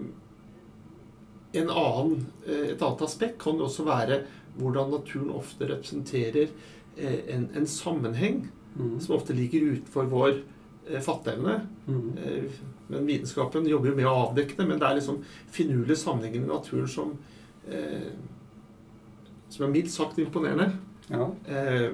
[1.51, 4.23] en annen, eh, Et annet aspekt kan også være
[4.59, 6.49] hvordan naturen ofte representerer
[6.97, 8.99] eh, en, en, sammenheng mm.
[8.99, 10.33] som ofte ligger utenfor vår
[10.89, 11.61] eh, fatteevne.
[11.87, 12.49] Mm.
[12.89, 14.67] Men vitenskapen jobber jo med å avdekke det.
[14.67, 17.15] Men det er liksom finurlige sammenhenger i naturen som
[17.69, 18.11] eh,
[19.49, 20.71] som er mildt sagt imponerende.
[21.09, 21.31] Ja.
[21.49, 21.91] Eh,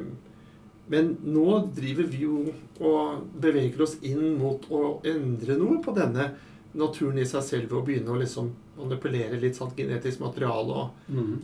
[0.92, 2.42] men nå driver vi jo
[2.78, 6.34] og beveger oss inn mot å endre noe på denne
[6.76, 11.12] naturen i seg selv ved å begynne å liksom manipulere litt sånn genetisk materiale og,
[11.12, 11.36] mm.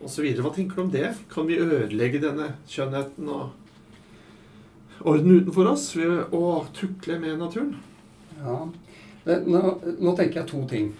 [0.00, 0.44] og så videre.
[0.46, 1.08] Hva tenker du om det?
[1.32, 6.44] Kan vi ødelegge denne skjønnheten og orden utenfor oss ved å
[6.76, 7.74] tukle med naturen?
[8.42, 8.58] Ja.
[9.46, 9.60] Nå,
[10.02, 10.92] nå tenker jeg to ting.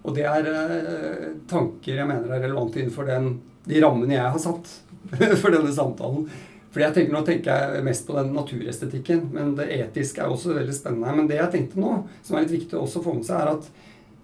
[0.00, 3.34] Og det er eh, tanker jeg mener er relevante innenfor den
[3.68, 4.70] de rammene jeg har satt
[5.42, 6.24] for denne samtalen.
[6.70, 10.54] Fordi jeg tenker, Nå tenker jeg mest på den naturestetikken, men det etiske er også
[10.54, 11.14] veldig spennende.
[11.18, 13.56] Men det jeg tenkte nå, som er litt viktig også å få med seg, er
[13.56, 13.70] at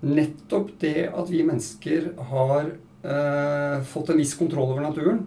[0.04, 2.70] nettopp det at vi mennesker har
[3.02, 5.24] eh, fått en viss kontroll over naturen,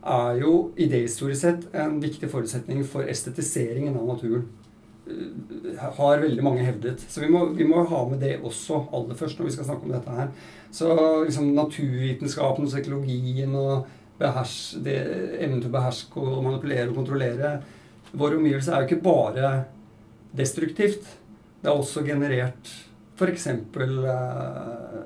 [0.00, 4.48] er jo idehistorisk sett en viktig forutsetning for estetiseringen av naturen.
[5.96, 7.00] har veldig mange hevdet.
[7.08, 9.88] Så vi må, vi må, ha med det også aller først når vi skal snakke
[9.88, 10.28] om dette her.
[10.70, 13.88] Så liksom naturvitenskapen og psykologien og
[14.20, 17.56] behers, evnen til å beherske og manipulere og kontrollere
[18.12, 19.50] våre omgivelser er jo ikke bare
[20.36, 21.06] destruktivt.
[21.60, 22.70] Det er også generert
[23.20, 23.46] f.eks.
[23.46, 25.02] Uh,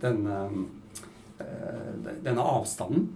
[0.00, 0.38] denne,
[1.40, 3.08] uh, denne avstanden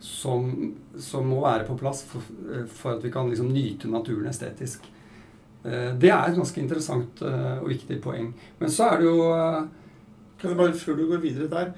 [0.00, 2.22] som, som, må være på plass for,
[2.70, 4.86] for at vi kan liksom nyte naturen estetisk.
[5.58, 8.28] Det er et ganske interessant og viktig poeng.
[8.60, 9.16] Men så er det jo
[10.38, 11.72] Kan jeg bare, Før du går videre der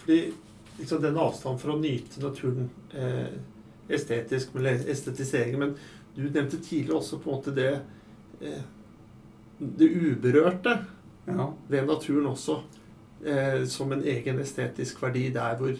[0.00, 0.32] fordi
[0.78, 2.70] liksom den avstanden for å nyte naturen
[3.92, 5.76] estetisk, med estetisering Men
[6.16, 7.74] du nevnte tidligere også på en måte det
[9.58, 10.78] det uberørte
[11.26, 11.50] ja.
[11.68, 12.60] ved naturen også
[13.26, 15.74] eh, som en egen estetisk verdi der hvor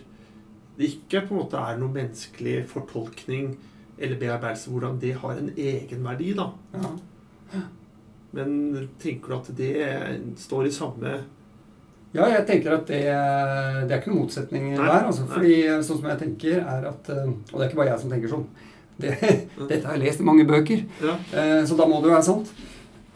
[0.77, 3.55] det ikke på en måte er noen menneskelig fortolkning
[3.97, 6.51] eller bearbeidelse, hvordan det har en egenverdi, da.
[6.75, 7.63] Ja.
[8.37, 11.13] Men tenker du at det står i samme
[12.13, 14.85] Ja, jeg tenker at det, det er ikke noen motsetning Nei.
[14.85, 15.07] der.
[15.09, 18.03] Altså, fordi sånn som jeg tenker, er at eh, Og det er ikke bare jeg
[18.03, 18.47] som tenker sånn.
[18.97, 19.13] Det,
[19.71, 21.17] dette har jeg lest i mange bøker, ja.
[21.37, 22.53] Eh, så da må det jo være sant.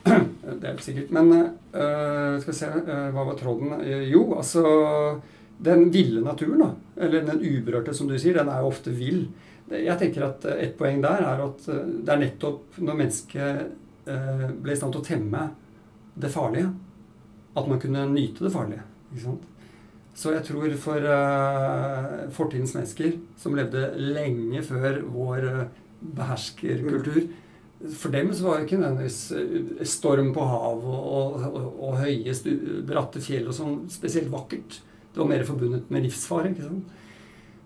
[0.59, 1.13] Det er helt sikkert.
[1.15, 3.75] Men uh, skal vi se uh, Hva var tråden?
[3.83, 4.65] Uh, jo, altså
[5.61, 6.71] Den ville naturen, da.
[7.05, 8.39] Eller den uberørte, som du sier.
[8.39, 9.27] Den er jo ofte vill.
[9.71, 13.69] Jeg tenker at et poeng der er at det er nettopp når mennesket
[14.65, 15.43] ble i stand til å temme
[16.19, 16.73] det farlige,
[17.55, 18.83] at man kunne nyte det farlige.
[19.13, 19.45] Ikke sant?
[20.19, 21.07] Så jeg tror for
[22.35, 25.47] fortidens mennesker, som levde lenge før vår
[26.19, 27.29] beherskerkultur,
[27.81, 32.35] for dem så var det ikke nødvendigvis eh, storm på havet og, og, og, høye,
[32.87, 34.81] bratte fjell og sånn spesielt vakkert.
[35.11, 36.53] Det var mer forbundet med livsfare.
[36.53, 36.99] ikke sant?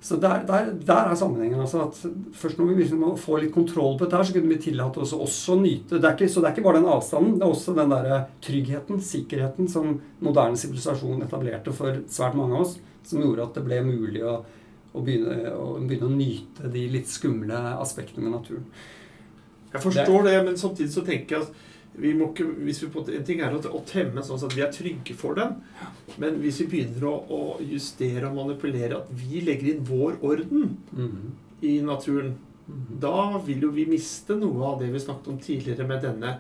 [0.05, 1.61] Så der, der, der er sammenhengen.
[1.61, 1.99] altså at
[2.37, 5.01] Først når vi liksom må få litt kontroll på dette, her, så kunne vi tillate
[5.01, 7.55] oss også å nyte det ikke, Så det er ikke bare den avstanden, det er
[7.55, 13.25] også den der tryggheten, sikkerheten, som moderne sivilisasjon etablerte for svært mange av oss, som
[13.25, 14.43] gjorde at det ble mulig å,
[14.93, 18.69] å, begynne, å begynne å nyte de litt skumle aspektene med naturen.
[19.75, 21.63] Jeg forstår det, men samtidig så tenker jeg at
[21.95, 24.65] vi må ikke, hvis vi på, En ting er å, å temme sånn at vi
[24.65, 25.55] er trygge for den.
[26.19, 30.73] Men hvis vi begynner å, å justere og manipulere at vi legger inn vår orden
[30.91, 31.21] mm.
[31.71, 32.33] i naturen,
[32.67, 32.81] mm.
[33.03, 36.39] da vil jo vi miste noe av det vi snakket om tidligere med denne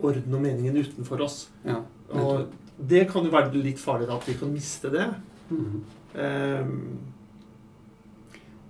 [0.00, 1.38] orden og meningen utenfor oss.
[1.64, 1.80] Ja,
[2.16, 5.08] og det kan jo være litt farlig da, at vi kan miste det.
[5.50, 5.80] Mm.
[6.16, 6.76] Um,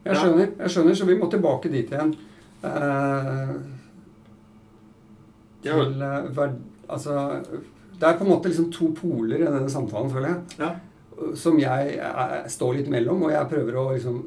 [0.04, 2.14] jeg skjønner, jeg skjønner, så vi må tilbake dit igjen.
[2.64, 3.79] Uh,
[5.64, 6.04] til
[6.36, 6.60] verd...
[6.90, 7.16] Altså
[8.00, 10.62] Det er på en måte liksom to poler i denne samtalen, føler jeg.
[10.62, 10.70] Ja.
[11.36, 14.22] Som jeg er, står litt mellom, og jeg prøver å liksom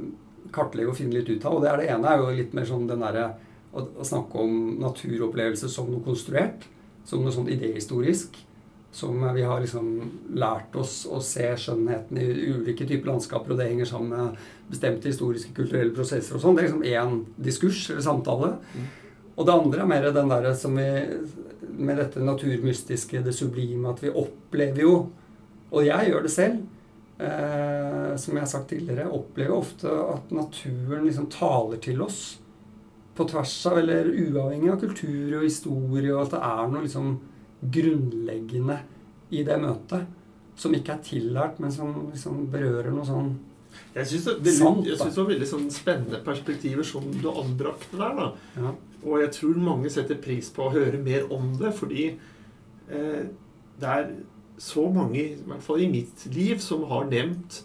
[0.53, 1.57] kartlegge og finne litt ut av.
[1.57, 3.27] Og det, det ene er jo litt mer sånn den derre
[3.73, 6.67] å, å, snakke om naturopplevelse som noe konstruert.
[7.09, 8.37] Som noe sånn idehistorisk.
[8.93, 9.87] Som vi har liksom
[10.37, 15.09] lært oss å se skjønnheten i ulike typer landskaper, og det henger sammen med bestemte
[15.09, 16.59] historiske, kulturelle prosesser og sånn.
[16.59, 18.51] Det er liksom én diskurs eller samtale.
[18.77, 18.91] Mm.
[19.33, 20.87] Og det andre er mer den derre som vi
[21.73, 24.93] Med dette naturmystiske, det sublime, at vi opplever jo
[25.71, 26.61] Og jeg gjør det selv.
[27.17, 32.39] Eh, som jeg har sagt tidligere, opplever ofte at naturen liksom taler til oss.
[33.15, 37.11] På tvers av, eller uavhengig av kultur og historie, og at det er noe liksom
[37.73, 38.79] grunnleggende
[39.33, 40.05] i det møtet.
[40.57, 43.33] Som ikke er tillært, men som liksom berører noe sånn
[43.93, 48.19] jeg syns det, det, det, var veldig sånn spennende perspektiver som du anbrakte der.
[48.19, 48.27] da.
[48.57, 48.73] Ja.
[49.05, 52.05] Og jeg tror mange setter pris på å høre mer om det, fordi
[52.89, 53.23] eh,
[53.79, 54.11] det er
[54.57, 57.63] så mange, i hvert fall i mitt liv, som har nevnt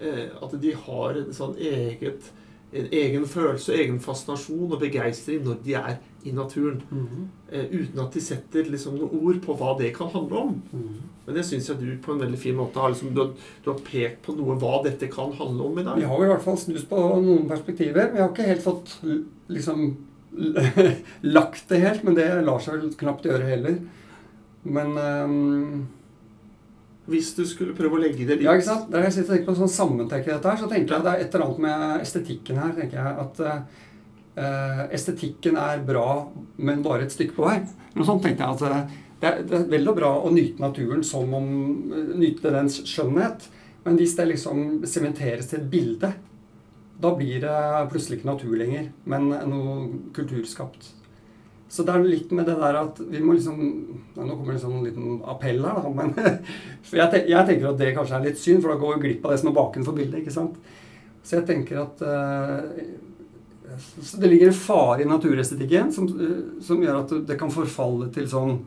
[0.00, 2.32] eh, at de har en sånn eget,
[2.74, 6.82] en egen følelse, egen fascinasjon og begeistring når de er i naturen.
[6.90, 7.26] Mm -hmm.
[7.52, 10.62] eh, uten at de setter liksom, noen ord på hva det kan handle om.
[10.72, 11.02] Mm -hmm.
[11.26, 13.30] Men det syns jeg du på en veldig fin måte har, liksom, du, har,
[13.64, 15.96] du har pekt på noe hva dette kan handle om i dag.
[15.96, 18.12] Vi har i hvert fall snust på noen perspektiver.
[18.12, 19.00] Vi har ikke helt fått
[19.48, 19.96] liksom
[21.36, 23.78] lagt det helt, men det lar seg vel knapt gjøre heller.
[24.64, 25.86] Men um,
[27.10, 28.90] Hvis du skulle prøve å legge det litt Ja, ikke sant?
[28.92, 31.46] Der jeg sitter på sånn sammentenker dette her, så tenker jeg det er et eller
[31.46, 32.76] annet med estetikken her.
[32.78, 36.08] tenker jeg at uh, Estetikken er bra,
[36.56, 37.58] men bare et stykke på vei.
[37.94, 38.56] Men sånn tenkte jeg.
[38.56, 41.50] at uh, det er, det er vel og bra å nyte naturen som om
[42.18, 43.46] Nyte dens skjønnhet.
[43.84, 46.10] Men hvis det liksom sementeres til et bilde,
[47.02, 47.54] da blir det
[47.90, 49.78] plutselig ikke natur lenger, men noe
[50.14, 50.92] kulturskapt.
[51.74, 53.56] Så det er litt med det der at vi må liksom
[54.14, 55.90] Nå kommer det liksom en liten appell her, da.
[55.90, 56.12] Men
[56.86, 59.26] for jeg, jeg, tenker at det kanskje er litt synd, for da går vi glipp
[59.26, 60.20] av det som er bakenfor bildet.
[60.20, 60.60] ikke sant?
[61.24, 62.62] Så jeg tenker at uh,
[63.96, 68.10] så det ligger en fare i naturestetikken som, uh, som, gjør at det kan forfalle
[68.14, 68.60] til sånn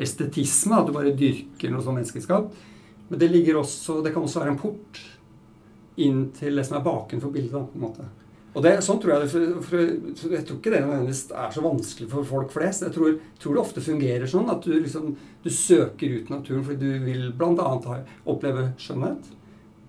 [0.00, 0.80] estetisme.
[0.80, 2.50] At du bare dyrker noe sånn menneskeskap.
[3.10, 5.04] Men det, også, det kan også være en port
[5.96, 7.70] inn til det som er bakenfor bildet.
[7.72, 8.08] på en måte.
[8.50, 9.82] Og det, sånn tror Jeg for, for,
[10.34, 12.82] jeg tror ikke det nødvendigvis er så vanskelig for folk flest.
[12.82, 15.12] Jeg tror, tror det ofte fungerer sånn at du, liksom,
[15.44, 18.00] du søker ut naturen fordi du vil bl.a.
[18.26, 19.30] oppleve skjønnhet.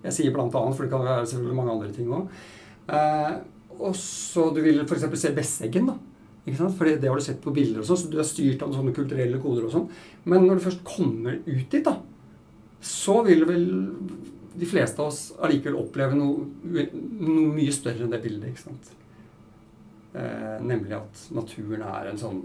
[0.06, 2.30] Jeg sier bl.a., for det kan være selvfølgelig mange andre ting òg.
[2.94, 3.34] Eh,
[3.82, 5.10] og så du vil f.eks.
[5.18, 5.90] se Besseggen.
[5.90, 5.98] da.
[6.46, 6.78] Ikke sant?
[6.78, 8.94] Fordi det har du sett på bilder og sånn, så du er styrt av sånne
[8.94, 9.90] kulturelle koder og sånn.
[10.30, 11.98] Men når du først kommer ut dit, da,
[12.82, 13.68] så vil du vel
[14.54, 18.52] de fleste av oss allikevel oppleve noe, noe, mye større enn det bildet.
[18.52, 18.92] ikke sant?
[20.14, 22.42] Eh, nemlig at naturen er en sånn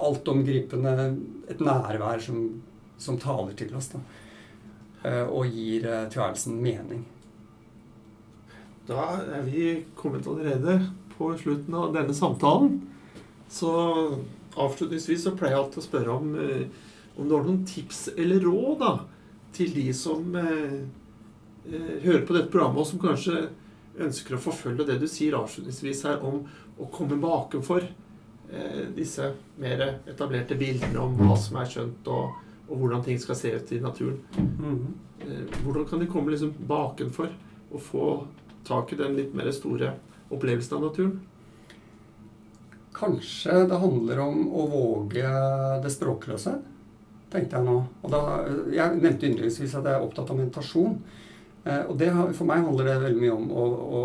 [0.00, 0.92] altomgripende
[1.50, 2.44] Et nærvær som,
[2.96, 3.90] som taler til oss.
[3.92, 4.00] da.
[5.02, 7.06] Eh, og gir eh, tilværelsen mening.
[8.88, 10.78] Da er vi kommet allerede
[11.16, 12.80] på slutten av denne samtalen.
[13.50, 13.70] Så
[14.60, 16.66] avslutningsvis så pleier jeg alltid å spørre om, eh,
[17.16, 18.92] om du har noen tips eller råd da,
[19.52, 20.76] til de som eh,
[21.66, 23.48] eh, hører på dette programmet, og som kanskje
[24.00, 26.44] ønsker å forfølge det du sier avslutningsvis her om
[26.80, 32.36] å komme bakenfor eh, disse mer etablerte bildene om hva som er skjønt, og,
[32.68, 34.20] og hvordan ting skal se ut i naturen.
[34.38, 35.64] Mm -hmm.
[35.64, 37.28] hvordan kan de komme liksom bakenfor
[37.70, 38.26] og få
[38.64, 39.94] tak i den litt mer store
[40.30, 41.20] opplevelsen av naturen?
[42.92, 45.28] Kanskje det handler om å våge
[45.82, 46.58] det språkløse,
[47.30, 47.76] tenkte jeg nå.
[48.02, 48.20] Og da,
[48.74, 50.98] jeg nevnte innledningsvis at jeg er opptatt av meditasjon.
[51.64, 53.68] Eh, og det, for meg handler det veldig mye om å,
[54.00, 54.02] å,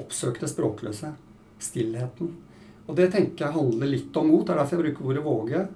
[0.00, 1.12] oppsøke det språkløse.
[1.62, 2.32] Stillheten.
[2.88, 4.46] Og det tenker jeg handler litt om mot.
[4.46, 5.66] Det er derfor jeg bruker ordet våge.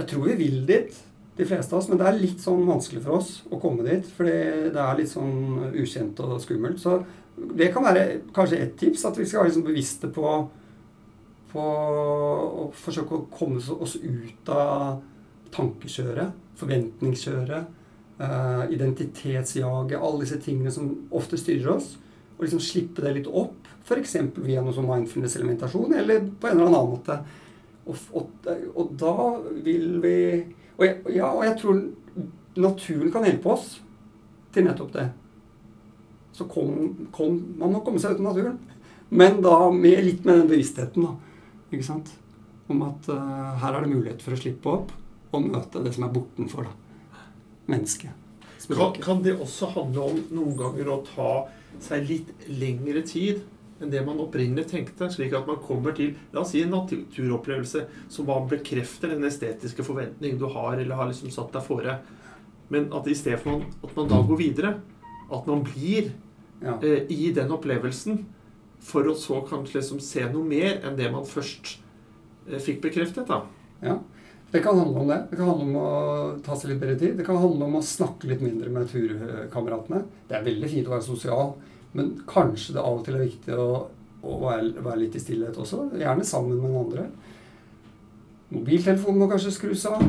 [0.00, 1.00] Jeg tror vi vil dit,
[1.36, 4.06] de fleste av oss, men det er litt sånn vanskelig for oss å komme dit.
[4.16, 4.36] Fordi
[4.74, 6.80] det er litt sånn ukjent og skummelt.
[6.82, 7.00] Så
[7.56, 10.34] det kan være kanskje ett tips, at vi skal være liksom bevisste på,
[11.52, 15.00] på å forsøke å komme oss ut av
[15.54, 17.68] tankekjøret, forventningskjøret,
[18.20, 21.94] uh, identitetsjaget, alle disse tingene som ofte styrer oss.
[22.36, 24.16] Og liksom slippe det litt opp, f.eks.
[24.40, 27.18] via noe som mindfulness eller meditasjon, eller på en eller annen måte.
[27.90, 29.14] Og, og, og da
[29.64, 30.16] vil vi
[30.80, 31.80] og jeg, ja, og jeg tror
[32.56, 33.74] naturen kan hjelpe oss
[34.54, 35.10] til nettopp det
[36.40, 38.56] så kom, kom, Man må komme seg ut av naturen.
[39.10, 41.14] Men da med, litt med den bevisstheten da,
[41.68, 42.14] ikke sant?
[42.70, 44.92] om at uh, her er det mulighet for å slippe opp
[45.30, 46.74] og møte det som er bortenfor da.
[47.70, 48.16] mennesket.
[48.70, 51.30] Kan, kan, det også handle om noen ganger å ta
[51.82, 53.40] seg litt lengre tid
[53.80, 57.86] enn det man opprinnelig tenkte, slik at man kommer til la oss si en naturopplevelse
[58.12, 61.96] som bare bekrefter den estetiske forventningen du har, eller har liksom satt deg fore,
[62.70, 64.74] men at i stedet for at man da går videre,
[65.32, 66.12] at man blir
[66.60, 66.76] ja.
[66.84, 68.20] eh, i den opplevelsen
[68.84, 71.78] for å så kanskje liksom se noe mer enn det man først
[72.50, 73.32] eh, fikk bekreftet.
[73.32, 73.44] da.
[73.80, 73.96] Ja,
[74.50, 75.18] Det kan handle om det.
[75.30, 75.90] Det kan handle om å
[76.44, 77.16] ta seg litt bedre tid.
[77.18, 80.02] Det kan handle om å snakke litt mindre med turkameratene.
[80.26, 81.52] Det er veldig fint å være sosial,
[81.94, 83.68] men kanskje det av og til er viktig å,
[84.26, 85.84] å være, være, litt i stillhet også.
[86.00, 87.06] Gjerne sammen med noen andre.
[88.50, 90.02] Mobiltelefonen må kanskje skrus av.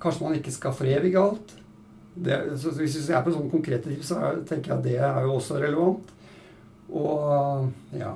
[0.00, 1.56] Kanskje man ikke skal forevige alt
[2.14, 2.36] det,
[2.76, 5.60] hvis vi er på sånne konkrete tips, så tenker jeg at det er jo også
[5.62, 6.10] relevant.
[6.90, 8.14] Og ja.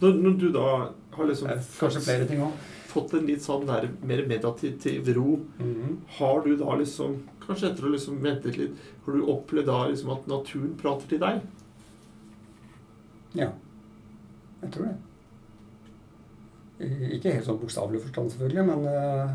[0.00, 0.68] Når, når du da
[1.12, 2.54] har liksom Kanskje flere ting òg.
[2.92, 5.96] Fått en litt sånn der mer meditativ ro, mm -hmm.
[6.18, 8.74] har du da liksom Kanskje etter å liksom ventet litt,
[9.04, 11.40] har du opplevd da liksom at naturen prater til deg?
[13.32, 13.48] Ja.
[14.62, 14.96] Jeg tror det.
[17.16, 19.30] Ikke helt sånn bokstavelig forstand, selvfølgelig, men øh,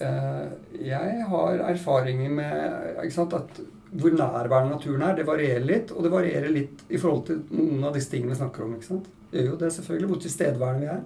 [0.00, 0.48] øh,
[0.86, 5.16] jeg har erfaringer med sant, at hvor nærværende naturen er.
[5.18, 8.40] Det varierer litt, og det varierer litt i forhold til noen av disse tingene vi
[8.42, 8.76] snakker om.
[8.76, 9.10] ikke sant?
[9.30, 11.02] Det gjør jo det, selvfølgelig, hvor tilstedeværende vi er.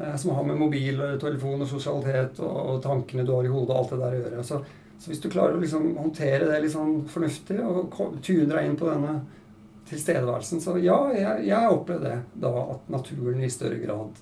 [0.00, 3.82] Eh, som har med mobil, telefon og sosialitet og tankene du har i hodet og
[3.82, 4.46] alt det der å gjøre.
[4.46, 4.60] Så,
[4.96, 7.92] så hvis du klarer å liksom håndtere det litt sånn fornuftig og
[8.24, 9.18] tune deg inn på denne
[9.90, 14.20] tilstedeværelsen, så ja, jeg, jeg opplevd det da at naturen i større grad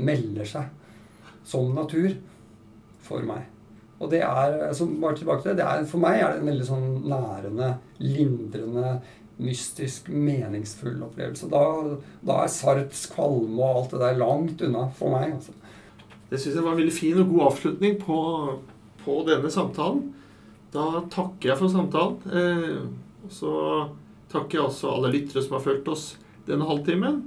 [0.00, 0.68] melder seg
[1.44, 2.14] som natur
[3.04, 3.48] for meg.
[4.00, 6.48] Og det er, altså bare tilbake til det, det er, For meg er det en
[6.48, 8.94] veldig sånn nærende, lindrende,
[9.40, 11.48] mystisk, meningsfull opplevelse.
[11.52, 11.64] Da,
[12.26, 15.36] da er Sarts kvalme og alt det der langt unna for meg.
[15.38, 15.56] Altså.
[16.30, 18.20] Det syns jeg var en veldig fin og god avslutning på,
[19.04, 20.04] på denne samtalen.
[20.70, 22.20] Da takker jeg for samtalen.
[22.30, 23.54] Eh, så
[24.30, 26.06] takker jeg også alle lyttere som har fulgt oss
[26.46, 27.22] denne halvtimen.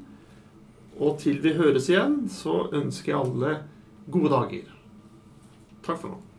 [1.02, 3.56] Og til vi høres igjen, så ønsker jeg alle
[4.14, 4.70] gode dager.
[5.84, 6.33] Takk for nå.